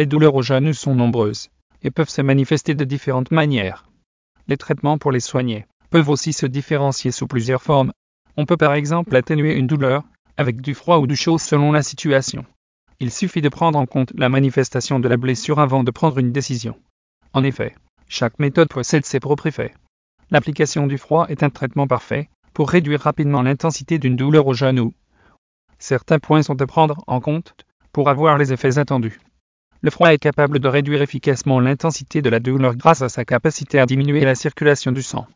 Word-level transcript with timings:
Les 0.00 0.06
douleurs 0.06 0.34
au 0.34 0.40
genou 0.40 0.72
sont 0.72 0.94
nombreuses 0.94 1.50
et 1.82 1.90
peuvent 1.90 2.08
se 2.08 2.22
manifester 2.22 2.74
de 2.74 2.84
différentes 2.84 3.30
manières. 3.30 3.84
Les 4.48 4.56
traitements 4.56 4.96
pour 4.96 5.12
les 5.12 5.20
soigner 5.20 5.66
peuvent 5.90 6.08
aussi 6.08 6.32
se 6.32 6.46
différencier 6.46 7.10
sous 7.10 7.26
plusieurs 7.26 7.60
formes. 7.60 7.92
On 8.38 8.46
peut 8.46 8.56
par 8.56 8.72
exemple 8.72 9.14
atténuer 9.14 9.52
une 9.52 9.66
douleur 9.66 10.04
avec 10.38 10.62
du 10.62 10.72
froid 10.72 10.96
ou 11.00 11.06
du 11.06 11.16
chaud 11.16 11.36
selon 11.36 11.70
la 11.70 11.82
situation. 11.82 12.46
Il 12.98 13.10
suffit 13.10 13.42
de 13.42 13.50
prendre 13.50 13.78
en 13.78 13.84
compte 13.84 14.14
la 14.16 14.30
manifestation 14.30 15.00
de 15.00 15.08
la 15.08 15.18
blessure 15.18 15.58
avant 15.58 15.84
de 15.84 15.90
prendre 15.90 16.16
une 16.16 16.32
décision. 16.32 16.78
En 17.34 17.44
effet, 17.44 17.74
chaque 18.08 18.38
méthode 18.38 18.70
possède 18.70 19.04
ses 19.04 19.20
propres 19.20 19.48
effets. 19.48 19.74
L'application 20.30 20.86
du 20.86 20.96
froid 20.96 21.26
est 21.28 21.42
un 21.42 21.50
traitement 21.50 21.86
parfait 21.86 22.30
pour 22.54 22.70
réduire 22.70 23.02
rapidement 23.02 23.42
l'intensité 23.42 23.98
d'une 23.98 24.16
douleur 24.16 24.46
au 24.46 24.54
genou. 24.54 24.94
Certains 25.78 26.20
points 26.20 26.42
sont 26.42 26.58
à 26.62 26.66
prendre 26.66 27.04
en 27.06 27.20
compte 27.20 27.54
pour 27.92 28.08
avoir 28.08 28.38
les 28.38 28.54
effets 28.54 28.78
attendus. 28.78 29.20
Le 29.82 29.90
froid 29.90 30.12
est 30.12 30.18
capable 30.18 30.58
de 30.58 30.68
réduire 30.68 31.00
efficacement 31.00 31.58
l'intensité 31.58 32.20
de 32.20 32.28
la 32.28 32.38
douleur 32.38 32.76
grâce 32.76 33.00
à 33.00 33.08
sa 33.08 33.24
capacité 33.24 33.78
à 33.78 33.86
diminuer 33.86 34.20
la 34.20 34.34
circulation 34.34 34.92
du 34.92 35.02
sang. 35.02 35.26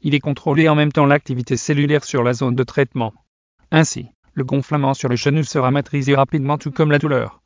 Il 0.00 0.14
est 0.14 0.20
contrôlé 0.20 0.68
en 0.70 0.74
même 0.74 0.92
temps 0.92 1.04
l'activité 1.04 1.58
cellulaire 1.58 2.04
sur 2.04 2.22
la 2.22 2.32
zone 2.32 2.54
de 2.54 2.62
traitement. 2.62 3.12
Ainsi, 3.70 4.06
le 4.32 4.44
gonflement 4.44 4.94
sur 4.94 5.10
le 5.10 5.16
genou 5.16 5.42
sera 5.42 5.70
maîtrisé 5.70 6.14
rapidement 6.14 6.56
tout 6.56 6.70
comme 6.70 6.90
la 6.90 6.98
douleur. 6.98 7.42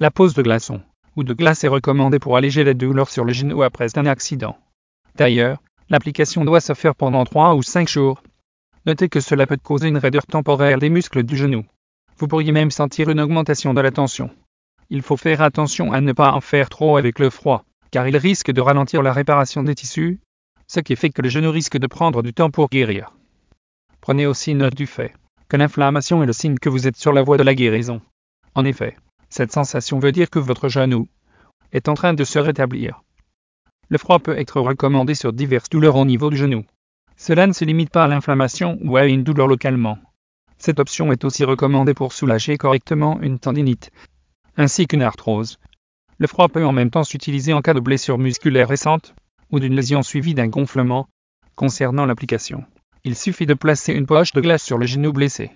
La 0.00 0.10
pose 0.10 0.32
de 0.32 0.42
glaçons 0.42 0.80
ou 1.16 1.22
de 1.22 1.34
glace 1.34 1.64
est 1.64 1.68
recommandée 1.68 2.18
pour 2.18 2.36
alléger 2.36 2.64
la 2.64 2.74
douleur 2.74 3.10
sur 3.10 3.24
le 3.24 3.32
genou 3.32 3.62
après 3.62 3.98
un 3.98 4.06
accident. 4.06 4.56
D'ailleurs, 5.16 5.58
l'application 5.90 6.44
doit 6.44 6.60
se 6.60 6.72
faire 6.72 6.94
pendant 6.94 7.24
3 7.24 7.54
ou 7.54 7.62
5 7.62 7.88
jours. 7.88 8.22
Notez 8.86 9.08
que 9.08 9.20
cela 9.20 9.46
peut 9.46 9.58
causer 9.62 9.88
une 9.88 9.98
raideur 9.98 10.26
temporaire 10.26 10.78
des 10.78 10.88
muscles 10.88 11.22
du 11.22 11.36
genou. 11.36 11.64
Vous 12.18 12.26
pourriez 12.26 12.52
même 12.52 12.70
sentir 12.70 13.10
une 13.10 13.20
augmentation 13.20 13.74
de 13.74 13.80
la 13.80 13.90
tension. 13.90 14.30
Il 14.90 15.02
faut 15.02 15.16
faire 15.16 15.40
attention 15.40 15.92
à 15.92 16.00
ne 16.00 16.12
pas 16.12 16.32
en 16.32 16.40
faire 16.40 16.68
trop 16.68 16.96
avec 16.96 17.18
le 17.18 17.30
froid, 17.30 17.64
car 17.90 18.06
il 18.08 18.16
risque 18.16 18.50
de 18.50 18.60
ralentir 18.60 19.02
la 19.02 19.12
réparation 19.12 19.62
des 19.62 19.74
tissus, 19.74 20.20
ce 20.66 20.80
qui 20.80 20.96
fait 20.96 21.10
que 21.10 21.22
le 21.22 21.28
genou 21.28 21.50
risque 21.50 21.78
de 21.78 21.86
prendre 21.86 22.22
du 22.22 22.32
temps 22.32 22.50
pour 22.50 22.68
guérir. 22.68 23.12
Prenez 24.00 24.26
aussi 24.26 24.54
note 24.54 24.74
du 24.74 24.86
fait 24.86 25.14
que 25.48 25.56
l'inflammation 25.56 26.22
est 26.22 26.26
le 26.26 26.32
signe 26.32 26.58
que 26.58 26.68
vous 26.68 26.86
êtes 26.86 26.96
sur 26.96 27.12
la 27.12 27.22
voie 27.22 27.36
de 27.36 27.42
la 27.42 27.54
guérison. 27.54 28.00
En 28.54 28.64
effet, 28.64 28.96
cette 29.28 29.52
sensation 29.52 29.98
veut 29.98 30.12
dire 30.12 30.30
que 30.30 30.38
votre 30.38 30.68
genou 30.68 31.08
est 31.72 31.88
en 31.88 31.94
train 31.94 32.14
de 32.14 32.24
se 32.24 32.38
rétablir. 32.38 33.02
Le 33.88 33.98
froid 33.98 34.18
peut 34.18 34.38
être 34.38 34.60
recommandé 34.60 35.14
sur 35.14 35.32
diverses 35.32 35.68
douleurs 35.68 35.96
au 35.96 36.04
niveau 36.04 36.30
du 36.30 36.36
genou. 36.36 36.64
Cela 37.16 37.46
ne 37.46 37.52
se 37.52 37.64
limite 37.64 37.90
pas 37.90 38.04
à 38.04 38.08
l'inflammation 38.08 38.78
ou 38.82 38.96
à 38.96 39.06
une 39.06 39.22
douleur 39.22 39.46
localement. 39.46 39.98
Cette 40.58 40.80
option 40.80 41.12
est 41.12 41.24
aussi 41.24 41.44
recommandée 41.44 41.94
pour 41.94 42.12
soulager 42.12 42.56
correctement 42.56 43.20
une 43.20 43.38
tendinite, 43.38 43.90
ainsi 44.56 44.86
qu'une 44.86 45.02
arthrose. 45.02 45.58
Le 46.18 46.26
froid 46.26 46.48
peut 46.48 46.64
en 46.64 46.72
même 46.72 46.90
temps 46.90 47.04
s'utiliser 47.04 47.52
en 47.52 47.62
cas 47.62 47.74
de 47.74 47.80
blessure 47.80 48.18
musculaire 48.18 48.68
récente 48.68 49.14
ou 49.50 49.58
d'une 49.58 49.74
lésion 49.74 50.02
suivie 50.02 50.34
d'un 50.34 50.48
gonflement. 50.48 51.08
Concernant 51.56 52.06
l'application, 52.06 52.64
il 53.04 53.14
suffit 53.14 53.46
de 53.46 53.54
placer 53.54 53.92
une 53.92 54.06
poche 54.06 54.32
de 54.32 54.40
glace 54.40 54.62
sur 54.62 54.78
le 54.78 54.86
genou 54.86 55.12
blessé. 55.12 55.50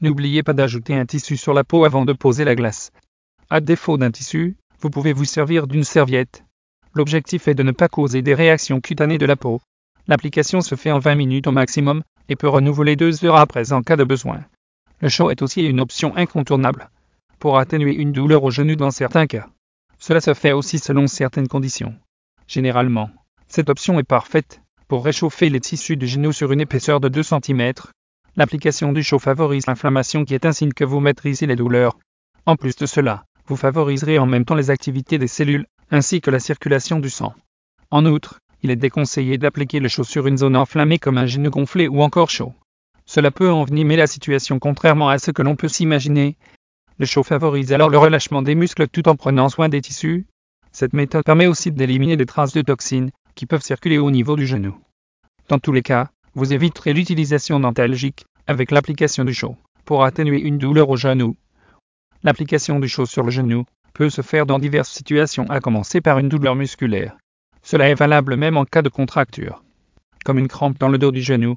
N'oubliez 0.00 0.42
pas 0.42 0.52
d'ajouter 0.52 0.94
un 0.94 1.06
tissu 1.06 1.36
sur 1.36 1.54
la 1.54 1.64
peau 1.64 1.84
avant 1.84 2.04
de 2.04 2.12
poser 2.12 2.44
la 2.44 2.54
glace. 2.54 2.92
À 3.50 3.60
défaut 3.60 3.96
d'un 3.96 4.10
tissu, 4.10 4.56
vous 4.80 4.90
pouvez 4.90 5.12
vous 5.12 5.24
servir 5.24 5.66
d'une 5.66 5.84
serviette. 5.84 6.44
L'objectif 6.94 7.48
est 7.48 7.54
de 7.54 7.62
ne 7.62 7.72
pas 7.72 7.88
causer 7.88 8.22
des 8.22 8.34
réactions 8.34 8.80
cutanées 8.80 9.18
de 9.18 9.26
la 9.26 9.36
peau. 9.36 9.60
L'application 10.06 10.60
se 10.60 10.74
fait 10.74 10.90
en 10.90 10.98
20 10.98 11.14
minutes 11.14 11.46
au 11.46 11.52
maximum 11.52 12.02
et 12.28 12.36
peut 12.36 12.48
renouveler 12.48 12.96
deux 12.96 13.24
heures 13.24 13.36
après 13.36 13.72
en 13.72 13.82
cas 13.82 13.96
de 13.96 14.04
besoin. 14.04 14.44
Le 15.00 15.08
chaud 15.08 15.30
est 15.30 15.42
aussi 15.42 15.64
une 15.64 15.80
option 15.80 16.16
incontournable 16.16 16.90
pour 17.38 17.58
atténuer 17.58 17.94
une 17.94 18.12
douleur 18.12 18.44
au 18.44 18.50
genou 18.50 18.76
dans 18.76 18.90
certains 18.90 19.26
cas. 19.26 19.48
Cela 19.98 20.20
se 20.20 20.34
fait 20.34 20.52
aussi 20.52 20.78
selon 20.78 21.06
certaines 21.06 21.48
conditions. 21.48 21.94
Généralement, 22.46 23.10
cette 23.48 23.70
option 23.70 23.98
est 23.98 24.04
parfaite 24.04 24.60
pour 24.86 25.04
réchauffer 25.04 25.50
les 25.50 25.60
tissus 25.60 25.96
du 25.96 26.06
genou 26.06 26.32
sur 26.32 26.52
une 26.52 26.60
épaisseur 26.60 27.00
de 27.00 27.08
2 27.08 27.22
cm. 27.22 27.72
L'application 28.36 28.92
du 28.92 29.02
chaud 29.02 29.18
favorise 29.18 29.66
l'inflammation 29.66 30.24
qui 30.24 30.34
est 30.34 30.46
un 30.46 30.52
signe 30.52 30.72
que 30.72 30.84
vous 30.84 31.00
maîtrisez 31.00 31.46
les 31.46 31.56
douleurs. 31.56 31.98
En 32.46 32.56
plus 32.56 32.76
de 32.76 32.86
cela, 32.86 33.24
vous 33.46 33.56
favoriserez 33.56 34.18
en 34.18 34.26
même 34.26 34.44
temps 34.44 34.54
les 34.54 34.70
activités 34.70 35.18
des 35.18 35.28
cellules 35.28 35.66
ainsi 35.90 36.20
que 36.20 36.30
la 36.30 36.38
circulation 36.38 37.00
du 37.00 37.10
sang. 37.10 37.34
En 37.90 38.06
outre, 38.06 38.40
il 38.62 38.70
est 38.70 38.76
déconseillé 38.76 39.38
d'appliquer 39.38 39.80
le 39.80 39.88
chaud 39.88 40.04
sur 40.04 40.26
une 40.26 40.38
zone 40.38 40.56
enflammée 40.56 40.98
comme 40.98 41.18
un 41.18 41.26
genou 41.26 41.50
gonflé 41.50 41.88
ou 41.88 42.02
encore 42.02 42.30
chaud. 42.30 42.52
Cela 43.06 43.30
peut 43.30 43.50
envenimer 43.50 43.96
la 43.96 44.06
situation 44.06 44.58
contrairement 44.58 45.08
à 45.08 45.18
ce 45.18 45.30
que 45.30 45.42
l'on 45.42 45.56
peut 45.56 45.68
s'imaginer, 45.68 46.36
le 46.98 47.06
chaud 47.06 47.22
favorise 47.22 47.72
alors 47.72 47.90
le 47.90 47.98
relâchement 47.98 48.42
des 48.42 48.56
muscles 48.56 48.88
tout 48.88 49.08
en 49.08 49.14
prenant 49.14 49.48
soin 49.48 49.68
des 49.68 49.80
tissus. 49.80 50.26
Cette 50.72 50.92
méthode 50.92 51.24
permet 51.24 51.46
aussi 51.46 51.70
d'éliminer 51.70 52.16
des 52.16 52.26
traces 52.26 52.52
de 52.52 52.62
toxines 52.62 53.10
qui 53.34 53.46
peuvent 53.46 53.62
circuler 53.62 53.98
au 53.98 54.10
niveau 54.10 54.34
du 54.34 54.46
genou. 54.46 54.76
Dans 55.48 55.58
tous 55.58 55.72
les 55.72 55.82
cas, 55.82 56.10
vous 56.34 56.52
éviterez 56.52 56.92
l'utilisation 56.92 57.60
d'antalgiques 57.60 58.26
avec 58.46 58.70
l'application 58.70 59.24
du 59.24 59.32
chaud 59.32 59.56
pour 59.84 60.04
atténuer 60.04 60.40
une 60.40 60.58
douleur 60.58 60.90
au 60.90 60.96
genou. 60.96 61.36
L'application 62.24 62.80
du 62.80 62.88
chaud 62.88 63.06
sur 63.06 63.22
le 63.22 63.30
genou 63.30 63.64
peut 63.94 64.10
se 64.10 64.22
faire 64.22 64.44
dans 64.44 64.58
diverses 64.58 64.90
situations, 64.90 65.48
à 65.48 65.60
commencer 65.60 66.00
par 66.00 66.18
une 66.18 66.28
douleur 66.28 66.56
musculaire. 66.56 67.16
Cela 67.62 67.88
est 67.88 67.94
valable 67.94 68.36
même 68.36 68.56
en 68.56 68.64
cas 68.64 68.82
de 68.82 68.88
contracture, 68.88 69.62
comme 70.24 70.38
une 70.38 70.48
crampe 70.48 70.78
dans 70.78 70.88
le 70.88 70.98
dos 70.98 71.12
du 71.12 71.22
genou. 71.22 71.56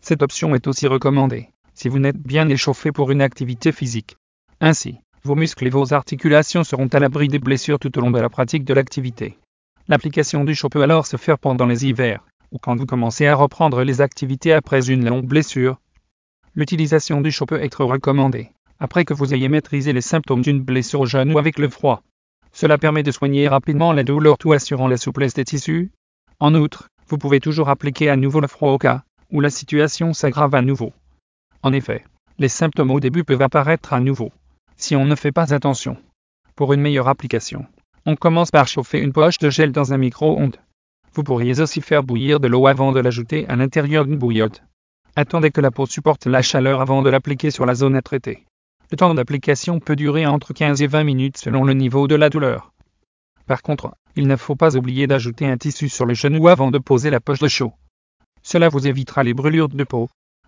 Cette 0.00 0.22
option 0.22 0.54
est 0.54 0.66
aussi 0.66 0.86
recommandée 0.86 1.48
si 1.74 1.88
vous 1.88 1.98
n'êtes 1.98 2.18
bien 2.18 2.48
échauffé 2.48 2.92
pour 2.92 3.10
une 3.10 3.22
activité 3.22 3.72
physique. 3.72 4.16
Ainsi, 4.62 4.98
vos 5.22 5.36
muscles 5.36 5.66
et 5.66 5.70
vos 5.70 5.94
articulations 5.94 6.64
seront 6.64 6.88
à 6.88 6.98
l'abri 6.98 7.28
des 7.28 7.38
blessures 7.38 7.78
tout 7.78 7.96
au 7.96 8.00
long 8.02 8.10
de 8.10 8.20
la 8.20 8.28
pratique 8.28 8.64
de 8.64 8.74
l'activité. 8.74 9.38
L'application 9.88 10.44
du 10.44 10.54
chaud 10.54 10.68
peut 10.68 10.82
alors 10.82 11.06
se 11.06 11.16
faire 11.16 11.38
pendant 11.38 11.64
les 11.64 11.86
hivers, 11.86 12.22
ou 12.52 12.58
quand 12.58 12.76
vous 12.76 12.84
commencez 12.84 13.26
à 13.26 13.34
reprendre 13.34 13.82
les 13.84 14.02
activités 14.02 14.52
après 14.52 14.90
une 14.90 15.08
longue 15.08 15.24
blessure. 15.24 15.80
L'utilisation 16.54 17.22
du 17.22 17.30
chaud 17.30 17.46
peut 17.46 17.62
être 17.62 17.86
recommandée, 17.86 18.50
après 18.78 19.06
que 19.06 19.14
vous 19.14 19.32
ayez 19.32 19.48
maîtrisé 19.48 19.94
les 19.94 20.02
symptômes 20.02 20.42
d'une 20.42 20.60
blessure 20.60 21.00
au 21.00 21.06
genou 21.06 21.38
avec 21.38 21.58
le 21.58 21.70
froid. 21.70 22.02
Cela 22.52 22.76
permet 22.76 23.02
de 23.02 23.12
soigner 23.12 23.48
rapidement 23.48 23.94
la 23.94 24.04
douleur 24.04 24.36
tout 24.36 24.52
assurant 24.52 24.88
la 24.88 24.98
souplesse 24.98 25.32
des 25.32 25.44
tissus. 25.44 25.90
En 26.38 26.54
outre, 26.54 26.88
vous 27.08 27.16
pouvez 27.16 27.40
toujours 27.40 27.70
appliquer 27.70 28.10
à 28.10 28.16
nouveau 28.16 28.40
le 28.40 28.46
froid 28.46 28.72
au 28.72 28.78
cas 28.78 29.04
où 29.32 29.40
la 29.40 29.50
situation 29.50 30.12
s'aggrave 30.12 30.54
à 30.54 30.60
nouveau. 30.60 30.92
En 31.62 31.72
effet, 31.72 32.04
les 32.38 32.48
symptômes 32.48 32.90
au 32.90 33.00
début 33.00 33.24
peuvent 33.24 33.42
apparaître 33.42 33.94
à 33.94 34.00
nouveau 34.00 34.32
si 34.80 34.96
on 34.96 35.04
ne 35.04 35.14
fait 35.14 35.32
pas 35.32 35.52
attention. 35.52 35.96
Pour 36.56 36.72
une 36.72 36.80
meilleure 36.80 37.08
application, 37.08 37.66
on 38.06 38.16
commence 38.16 38.50
par 38.50 38.66
chauffer 38.66 38.98
une 39.00 39.12
poche 39.12 39.38
de 39.38 39.50
gel 39.50 39.72
dans 39.72 39.92
un 39.92 39.98
micro-ondes. 39.98 40.56
Vous 41.14 41.22
pourriez 41.22 41.60
aussi 41.60 41.80
faire 41.80 42.02
bouillir 42.02 42.40
de 42.40 42.48
l'eau 42.48 42.66
avant 42.66 42.92
de 42.92 43.00
l'ajouter 43.00 43.46
à 43.48 43.56
l'intérieur 43.56 44.06
d'une 44.06 44.18
bouillotte. 44.18 44.62
Attendez 45.16 45.50
que 45.50 45.60
la 45.60 45.70
peau 45.70 45.86
supporte 45.86 46.26
la 46.26 46.40
chaleur 46.40 46.80
avant 46.80 47.02
de 47.02 47.10
l'appliquer 47.10 47.50
sur 47.50 47.66
la 47.66 47.74
zone 47.74 47.96
à 47.96 48.02
traiter. 48.02 48.46
Le 48.90 48.96
temps 48.96 49.12
d'application 49.14 49.80
peut 49.80 49.96
durer 49.96 50.26
entre 50.26 50.54
15 50.54 50.80
et 50.82 50.86
20 50.86 51.04
minutes 51.04 51.36
selon 51.36 51.64
le 51.64 51.74
niveau 51.74 52.08
de 52.08 52.14
la 52.14 52.30
douleur. 52.30 52.72
Par 53.46 53.62
contre, 53.62 53.94
il 54.16 54.26
ne 54.26 54.36
faut 54.36 54.56
pas 54.56 54.76
oublier 54.76 55.06
d'ajouter 55.06 55.46
un 55.46 55.56
tissu 55.56 55.88
sur 55.88 56.06
le 56.06 56.14
genou 56.14 56.48
avant 56.48 56.70
de 56.70 56.78
poser 56.78 57.10
la 57.10 57.20
poche 57.20 57.40
de 57.40 57.48
chaud. 57.48 57.72
Cela 58.42 58.68
vous 58.68 58.86
évitera 58.86 59.24
les 59.24 59.34
brûlures 59.34 59.68
de 59.68 59.84
peau 59.84 60.08